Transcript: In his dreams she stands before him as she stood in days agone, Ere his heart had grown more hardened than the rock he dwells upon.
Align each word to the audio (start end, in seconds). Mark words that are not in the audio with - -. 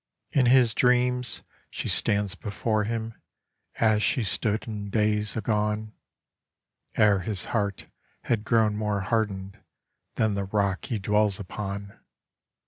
In 0.31 0.47
his 0.47 0.73
dreams 0.73 1.43
she 1.69 1.87
stands 1.87 2.33
before 2.33 2.85
him 2.85 3.13
as 3.75 4.01
she 4.01 4.23
stood 4.23 4.67
in 4.67 4.89
days 4.89 5.35
agone, 5.37 5.93
Ere 6.95 7.19
his 7.19 7.45
heart 7.53 7.85
had 8.23 8.43
grown 8.43 8.75
more 8.75 9.01
hardened 9.01 9.59
than 10.15 10.33
the 10.33 10.45
rock 10.45 10.85
he 10.85 10.97
dwells 10.97 11.39
upon. 11.39 11.99